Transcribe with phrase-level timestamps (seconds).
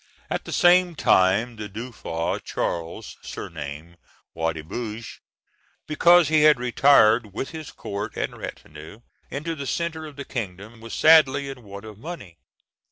[0.31, 3.97] At the same time the Dauphin Charles, surnamed
[4.33, 5.19] Roi de Bourges,
[5.85, 10.81] because he had retired with his court and retinue into the centre of the kingdom
[10.81, 12.39] (1422), was sadly in want of money.